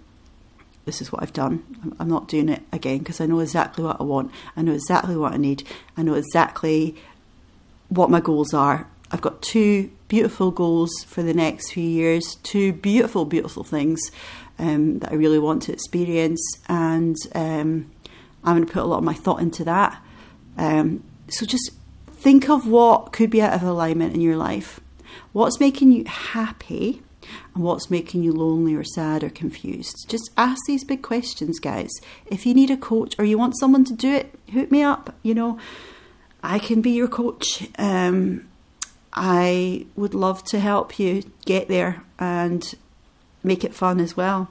This 0.84 1.00
is 1.00 1.10
what 1.10 1.22
I've 1.22 1.32
done. 1.32 1.94
I'm, 1.98 2.08
not 2.08 2.28
doing 2.28 2.48
it 2.50 2.62
again 2.70 2.98
because 2.98 3.20
I 3.20 3.26
know 3.26 3.40
exactly 3.40 3.82
what 3.84 4.00
I 4.00 4.04
want. 4.04 4.30
I 4.56 4.62
know 4.62 4.72
exactly 4.72 5.16
what 5.16 5.32
I 5.32 5.38
need. 5.38 5.66
I 5.96 6.02
know 6.02 6.14
exactly 6.14 6.94
what 7.88 8.10
my 8.10 8.20
goals 8.20 8.52
are. 8.52 8.88
I've 9.10 9.22
got 9.22 9.40
two 9.40 9.90
beautiful 10.08 10.50
goals 10.50 10.90
for 11.06 11.22
the 11.22 11.32
next 11.32 11.72
few 11.72 11.88
years, 11.88 12.36
two 12.42 12.72
beautiful, 12.72 13.24
beautiful 13.24 13.64
things 13.64 14.00
um, 14.58 14.98
that 14.98 15.12
I 15.12 15.14
really 15.14 15.38
want 15.38 15.62
to 15.62 15.72
experience, 15.72 16.42
and 16.68 17.16
um, 17.34 17.90
I'm 18.42 18.56
going 18.56 18.66
to 18.66 18.72
put 18.72 18.82
a 18.82 18.86
lot 18.86 18.98
of 18.98 19.04
my 19.04 19.14
thought 19.14 19.40
into 19.40 19.64
that. 19.64 20.02
Um, 20.56 21.04
so 21.28 21.46
just 21.46 21.70
Think 22.24 22.48
of 22.48 22.66
what 22.66 23.12
could 23.12 23.28
be 23.28 23.42
out 23.42 23.52
of 23.52 23.62
alignment 23.62 24.14
in 24.14 24.22
your 24.22 24.38
life. 24.38 24.80
What's 25.34 25.60
making 25.60 25.92
you 25.92 26.04
happy 26.06 27.02
and 27.54 27.62
what's 27.62 27.90
making 27.90 28.22
you 28.22 28.32
lonely 28.32 28.74
or 28.74 28.82
sad 28.82 29.22
or 29.22 29.28
confused? 29.28 30.06
Just 30.08 30.30
ask 30.34 30.58
these 30.66 30.84
big 30.84 31.02
questions, 31.02 31.60
guys. 31.60 31.90
If 32.24 32.46
you 32.46 32.54
need 32.54 32.70
a 32.70 32.78
coach 32.78 33.14
or 33.18 33.26
you 33.26 33.36
want 33.36 33.58
someone 33.58 33.84
to 33.84 33.92
do 33.92 34.10
it, 34.10 34.38
hook 34.54 34.70
me 34.70 34.82
up. 34.82 35.14
You 35.22 35.34
know, 35.34 35.58
I 36.42 36.58
can 36.58 36.80
be 36.80 36.92
your 36.92 37.08
coach. 37.08 37.68
Um, 37.78 38.48
I 39.12 39.84
would 39.94 40.14
love 40.14 40.44
to 40.44 40.60
help 40.60 40.98
you 40.98 41.24
get 41.44 41.68
there 41.68 42.04
and 42.18 42.74
make 43.42 43.64
it 43.64 43.74
fun 43.74 44.00
as 44.00 44.16
well. 44.16 44.50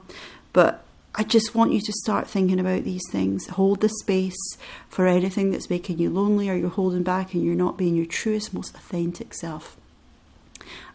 But 0.52 0.83
I 1.16 1.22
just 1.22 1.54
want 1.54 1.72
you 1.72 1.80
to 1.80 1.92
start 1.92 2.28
thinking 2.28 2.58
about 2.58 2.82
these 2.82 3.08
things. 3.10 3.46
Hold 3.48 3.80
the 3.80 3.88
space 3.88 4.58
for 4.88 5.06
anything 5.06 5.50
that's 5.50 5.70
making 5.70 5.98
you 5.98 6.10
lonely 6.10 6.50
or 6.50 6.56
you're 6.56 6.70
holding 6.70 7.04
back 7.04 7.34
and 7.34 7.44
you're 7.44 7.54
not 7.54 7.78
being 7.78 7.94
your 7.94 8.06
truest, 8.06 8.52
most 8.52 8.74
authentic 8.74 9.32
self. 9.32 9.76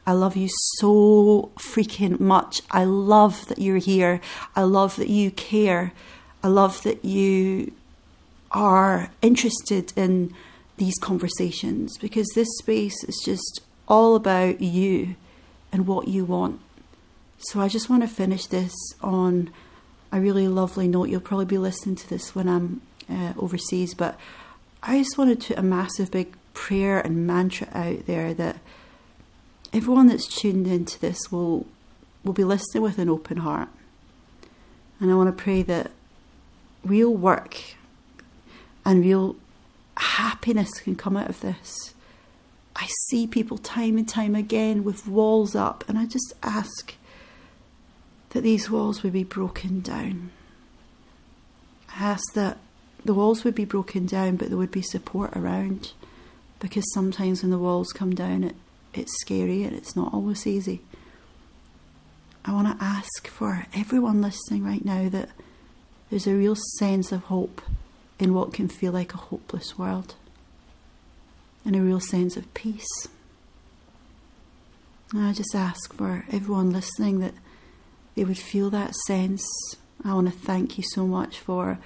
I 0.06 0.12
love 0.12 0.36
you 0.36 0.50
so 0.78 1.52
freaking 1.58 2.20
much. 2.20 2.62
I 2.72 2.84
love 2.84 3.48
that 3.48 3.60
you're 3.60 3.78
here. 3.78 4.20
I 4.56 4.64
love 4.64 4.98
that 4.98 5.10
you 5.10 5.32
care. 5.32 5.94
I 6.44 6.48
love 6.48 6.84
that 6.84 7.06
you 7.06 7.74
are 8.52 9.12
interested 9.22 9.94
in 9.96 10.34
these 10.78 10.98
conversations 11.00 11.98
because 11.98 12.28
this 12.36 12.48
space 12.58 13.04
is 13.04 13.22
just 13.24 13.62
all 13.88 14.16
about 14.16 14.60
you 14.60 15.16
and 15.72 15.88
what 15.88 16.08
you 16.08 16.26
want. 16.26 16.60
So 17.38 17.62
I 17.62 17.70
just 17.70 17.90
want 17.90 18.02
to 18.02 18.08
finish 18.08 18.48
this 18.48 18.74
on 19.02 19.52
a 20.12 20.20
really 20.20 20.48
lovely 20.48 20.88
note. 20.88 21.10
You'll 21.10 21.22
probably 21.22 21.46
be 21.46 21.58
listening 21.58 21.96
to 21.98 22.10
this 22.10 22.34
when 22.36 22.48
I'm 22.48 22.82
uh, 23.10 23.34
overseas, 23.38 23.94
but 23.94 24.18
I 24.82 25.00
just 25.00 25.18
wanted 25.18 25.42
to 25.42 25.60
a 25.60 25.64
massive 25.64 26.12
big 26.12 26.36
prayer 26.54 27.00
and 27.00 27.28
mantra 27.28 27.68
out 27.74 28.06
there 28.06 28.34
that 28.34 28.58
everyone 29.72 30.08
that's 30.08 30.28
tuned 30.28 30.68
into 30.68 31.00
this 31.00 31.32
will 31.32 31.66
will 32.24 32.34
be 32.34 32.44
listening 32.44 32.84
with 32.84 32.98
an 32.98 33.10
open 33.10 33.38
heart. 33.38 33.70
And 35.00 35.12
I 35.12 35.16
want 35.16 35.36
to 35.36 35.44
pray 35.44 35.62
that 35.64 35.92
real 36.84 37.14
work 37.14 37.58
and 38.86 39.02
real 39.02 39.36
happiness 39.96 40.70
can 40.82 40.96
come 40.96 41.16
out 41.16 41.30
of 41.30 41.42
this. 41.42 41.94
I 42.76 42.88
see 43.08 43.28
people 43.28 43.58
time 43.58 43.98
and 43.98 44.08
time 44.08 44.36
again 44.36 44.84
with 44.84 45.08
walls 45.08 45.56
up, 45.56 45.84
and 45.88 45.98
I 45.98 46.06
just 46.06 46.34
ask 46.44 46.96
that 48.32 48.42
these 48.42 48.70
walls 48.70 49.04
would 49.04 49.14
be 49.14 49.24
broken 49.24 49.82
down. 49.82 50.32
I 51.96 52.04
ask 52.04 52.24
that 52.36 52.58
the 53.04 53.14
walls 53.14 53.44
would 53.44 53.56
be 53.56 53.66
broken 53.66 54.06
down, 54.06 54.36
but 54.36 54.50
there 54.50 54.58
would 54.58 54.72
be 54.72 54.82
support 54.82 55.36
around. 55.36 55.94
Because 56.60 56.86
sometimes 56.94 57.42
when 57.42 57.52
the 57.52 57.58
walls 57.58 57.92
come 57.94 58.14
down, 58.14 58.44
it, 58.44 58.56
it's 58.94 59.20
scary 59.22 59.64
and 59.64 59.76
it's 59.76 59.96
not 59.96 60.14
always 60.14 60.46
easy. 60.46 60.82
I 62.46 62.54
want 62.54 62.68
to 62.80 62.84
ask 62.84 63.28
for 63.28 63.66
everyone 63.74 64.22
listening 64.22 64.64
right 64.64 64.84
now 64.84 65.10
that 65.10 65.30
there's 66.10 66.28
a 66.28 66.34
real 66.36 66.56
sense 66.78 67.12
of 67.12 67.24
hope 67.24 67.62
in 68.18 68.34
what 68.34 68.54
can 68.54 68.68
feel 68.68 68.92
like 68.92 69.14
a 69.14 69.18
hopeless 69.18 69.78
world, 69.78 70.16
and 71.64 71.76
a 71.76 71.82
real 71.82 72.00
sense 72.00 72.36
of 72.36 72.54
peace. 72.54 73.08
And 75.14 75.24
I 75.24 75.34
just 75.34 75.56
ask 75.56 75.94
for 75.94 76.26
everyone 76.32 76.72
listening 76.72 77.20
that 77.20 77.34
they 78.16 78.24
would 78.24 78.38
feel 78.38 78.70
that 78.70 78.96
sense. 79.08 79.48
I 80.04 80.14
want 80.14 80.32
to 80.32 80.38
thank 80.38 80.78
you 80.78 80.84
so 80.94 81.06
much 81.06 81.40
for 81.40 81.80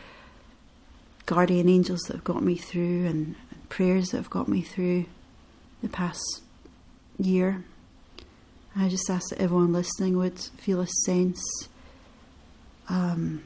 guardian 1.26 1.70
angels 1.70 2.02
that 2.02 2.16
have 2.16 2.24
got 2.24 2.44
me 2.44 2.56
through 2.56 3.06
and 3.06 3.36
prayers 3.70 4.10
that 4.10 4.18
have 4.18 4.30
got 4.30 4.48
me 4.48 4.62
through 4.62 5.06
the 5.82 5.90
past 5.90 6.42
year. 7.18 7.64
I 8.76 8.90
just 8.90 9.10
ask 9.10 9.30
that 9.30 9.40
everyone 9.40 9.72
listening 9.72 10.18
would 10.18 10.40
feel 10.40 10.82
a 10.82 10.88
sense 11.06 11.44
um, 12.90 13.44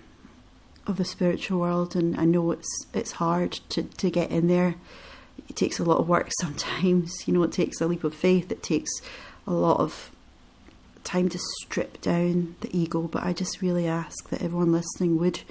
of 0.85 0.97
the 0.97 1.05
spiritual 1.05 1.59
world, 1.59 1.95
and 1.95 2.17
I 2.17 2.25
know 2.25 2.51
it's 2.51 2.85
it's 2.93 3.13
hard 3.13 3.53
to, 3.69 3.83
to 3.83 4.09
get 4.09 4.31
in 4.31 4.47
there. 4.47 4.75
It 5.49 5.55
takes 5.55 5.79
a 5.79 5.83
lot 5.83 5.97
of 5.97 6.07
work 6.07 6.29
sometimes. 6.41 7.27
You 7.27 7.33
know, 7.33 7.43
it 7.43 7.51
takes 7.51 7.81
a 7.81 7.87
leap 7.87 8.03
of 8.03 8.13
faith. 8.13 8.51
It 8.51 8.63
takes 8.63 8.89
a 9.45 9.51
lot 9.51 9.79
of 9.79 10.11
time 11.07 11.29
to 11.29 11.39
strip 11.61 12.01
down 12.01 12.55
the 12.59 12.77
ego, 12.77 13.01
but 13.03 13.23
I 13.23 13.33
just 13.33 13.61
really 13.61 13.87
ask 13.87 14.29
that 14.29 14.41
everyone 14.41 14.71
listening 14.71 15.17
would 15.17 15.41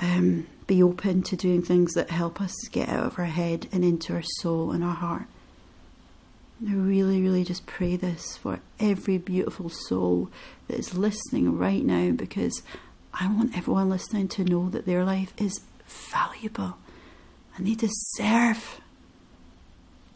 um, 0.00 0.46
be 0.66 0.82
open 0.82 1.22
to 1.22 1.36
doing 1.36 1.62
things 1.62 1.94
that 1.94 2.10
help 2.10 2.40
us 2.40 2.54
get 2.70 2.88
out 2.88 3.06
of 3.06 3.18
our 3.18 3.24
head 3.24 3.66
and 3.72 3.84
into 3.84 4.12
our 4.12 4.22
soul 4.22 4.72
and 4.72 4.84
our 4.84 4.94
heart. 4.94 5.24
I 6.68 6.74
really, 6.74 7.22
really 7.22 7.44
just 7.44 7.64
pray 7.64 7.96
this 7.96 8.36
for 8.36 8.60
every 8.78 9.16
beautiful 9.16 9.70
soul 9.70 10.28
that 10.68 10.78
is 10.78 10.94
listening 10.94 11.56
right 11.56 11.82
now 11.84 12.10
because 12.10 12.62
I 13.14 13.26
want 13.28 13.56
everyone 13.56 13.88
listening 13.88 14.28
to 14.28 14.44
know 14.44 14.68
that 14.68 14.84
their 14.84 15.04
life 15.04 15.32
is 15.38 15.60
valuable 15.86 16.76
and 17.56 17.66
they 17.66 17.74
deserve 17.74 18.80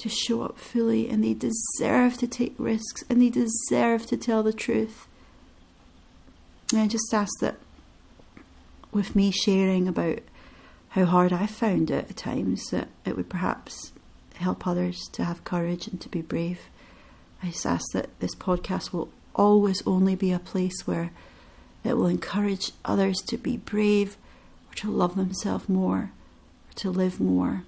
to 0.04 0.10
show 0.10 0.42
up 0.42 0.58
fully 0.58 1.08
and 1.08 1.24
they 1.24 1.32
deserve 1.32 2.18
to 2.18 2.26
take 2.26 2.54
risks 2.58 3.02
and 3.08 3.22
they 3.22 3.30
deserve 3.30 4.04
to 4.04 4.18
tell 4.18 4.42
the 4.42 4.52
truth. 4.52 5.08
And 6.70 6.82
I 6.82 6.86
just 6.88 7.14
ask 7.14 7.32
that 7.40 7.56
with 8.92 9.16
me 9.16 9.30
sharing 9.30 9.88
about 9.88 10.18
how 10.90 11.06
hard 11.06 11.32
I 11.32 11.46
found 11.46 11.90
it 11.90 12.10
at 12.10 12.18
times, 12.18 12.66
that 12.66 12.88
it 13.06 13.16
would 13.16 13.30
perhaps 13.30 13.92
help 14.34 14.66
others 14.66 15.08
to 15.12 15.24
have 15.24 15.42
courage 15.42 15.88
and 15.88 15.98
to 16.02 16.10
be 16.10 16.20
brave. 16.20 16.60
I 17.42 17.46
just 17.46 17.64
ask 17.64 17.86
that 17.94 18.10
this 18.20 18.34
podcast 18.34 18.92
will 18.92 19.08
always 19.34 19.82
only 19.86 20.14
be 20.14 20.32
a 20.32 20.38
place 20.38 20.86
where 20.86 21.12
it 21.82 21.96
will 21.96 22.08
encourage 22.08 22.72
others 22.84 23.16
to 23.28 23.38
be 23.38 23.56
brave 23.56 24.18
or 24.70 24.74
to 24.74 24.90
love 24.90 25.16
themselves 25.16 25.66
more 25.66 25.96
or 26.68 26.74
to 26.74 26.90
live 26.90 27.20
more 27.20 27.62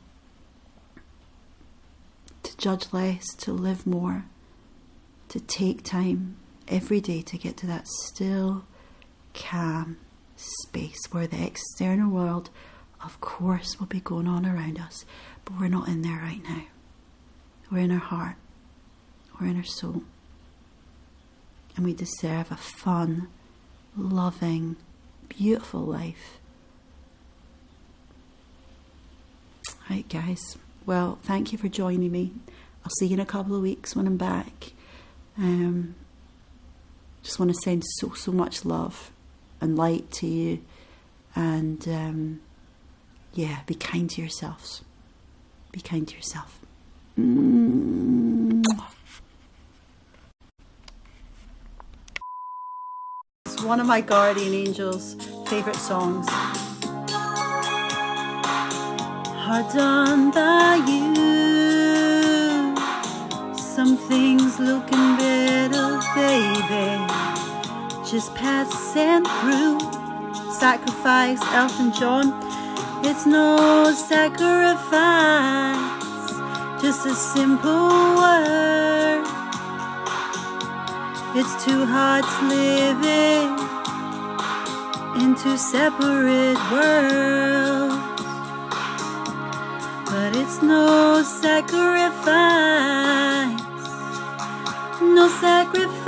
to 2.46 2.56
judge 2.56 2.86
less, 2.92 3.24
to 3.38 3.52
live 3.52 3.86
more, 3.86 4.24
to 5.28 5.40
take 5.40 5.82
time 5.82 6.36
every 6.68 7.00
day 7.00 7.20
to 7.22 7.36
get 7.36 7.56
to 7.58 7.66
that 7.66 7.88
still, 7.88 8.64
calm 9.34 9.98
space 10.36 11.06
where 11.10 11.26
the 11.26 11.44
external 11.44 12.10
world, 12.10 12.50
of 13.04 13.20
course, 13.20 13.78
will 13.78 13.86
be 13.86 14.00
going 14.00 14.28
on 14.28 14.46
around 14.46 14.78
us, 14.78 15.04
but 15.44 15.58
we're 15.58 15.68
not 15.68 15.88
in 15.88 16.02
there 16.02 16.18
right 16.18 16.42
now. 16.44 16.62
We're 17.70 17.80
in 17.80 17.90
our 17.90 17.98
heart, 17.98 18.36
we're 19.40 19.48
in 19.48 19.56
our 19.56 19.64
soul, 19.64 20.04
and 21.74 21.84
we 21.84 21.94
deserve 21.94 22.52
a 22.52 22.56
fun, 22.56 23.28
loving, 23.96 24.76
beautiful 25.28 25.80
life. 25.80 26.38
Right, 29.90 30.08
guys. 30.08 30.56
Well, 30.86 31.18
thank 31.24 31.50
you 31.50 31.58
for 31.58 31.66
joining 31.66 32.12
me. 32.12 32.32
I'll 32.84 32.92
see 33.00 33.06
you 33.06 33.14
in 33.14 33.20
a 33.20 33.26
couple 33.26 33.56
of 33.56 33.62
weeks 33.62 33.96
when 33.96 34.06
I'm 34.06 34.16
back. 34.16 34.72
Um, 35.36 35.96
just 37.24 37.40
want 37.40 37.50
to 37.50 37.58
send 37.64 37.82
so, 37.84 38.12
so 38.12 38.30
much 38.30 38.64
love 38.64 39.10
and 39.60 39.76
light 39.76 40.08
to 40.12 40.28
you. 40.28 40.60
And 41.34 41.86
um, 41.88 42.40
yeah, 43.34 43.62
be 43.66 43.74
kind 43.74 44.08
to 44.10 44.20
yourselves. 44.20 44.82
Be 45.72 45.80
kind 45.80 46.06
to 46.06 46.14
yourself. 46.14 46.60
It's 53.46 53.62
one 53.64 53.80
of 53.80 53.88
my 53.88 54.02
guardian 54.02 54.54
angels' 54.54 55.16
favourite 55.48 55.74
songs 55.74 56.28
are 59.48 59.62
done 59.72 60.32
by 60.32 60.74
you. 60.88 61.14
Some 63.56 63.96
things 63.96 64.58
looking 64.58 65.16
better, 65.16 66.00
baby. 66.16 67.06
Just 68.04 68.34
passing 68.34 69.24
through. 69.24 69.78
Sacrifice, 70.52 71.40
Elton 71.52 71.92
John. 71.92 72.34
It's 73.04 73.24
no 73.24 73.92
sacrifice, 73.92 74.82
just 76.82 77.06
a 77.06 77.14
simple 77.14 77.88
word. 78.16 79.24
It's 81.36 81.64
two 81.64 81.84
hearts 81.84 82.42
living 82.42 83.54
in 85.22 85.36
two 85.36 85.56
separate 85.56 86.58
worlds. 86.72 88.15
But 90.16 90.34
it's 90.34 90.62
no 90.62 91.22
sacrifice, 91.22 91.84
no 95.02 95.28
sacrifice. 95.28 96.06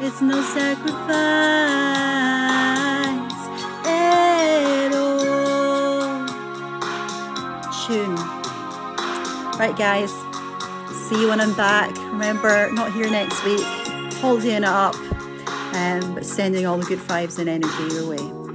It's 0.00 0.22
no 0.22 0.40
sacrifice 0.40 1.10
at 3.84 4.94
all. 4.94 6.26
Tune. 7.84 8.16
Right, 9.58 9.76
guys. 9.76 10.10
See 11.08 11.20
you 11.20 11.28
when 11.28 11.42
I'm 11.42 11.52
back. 11.52 11.94
Remember, 12.10 12.72
not 12.72 12.90
here 12.94 13.10
next 13.10 13.44
week. 13.44 13.60
Holding 14.14 14.50
it 14.50 14.64
up, 14.64 14.94
um, 15.74 16.14
but 16.14 16.24
sending 16.24 16.64
all 16.64 16.78
the 16.78 16.86
good 16.86 17.00
vibes 17.00 17.38
and 17.38 17.50
energy 17.50 17.94
your 17.94 18.08
way. 18.08 18.45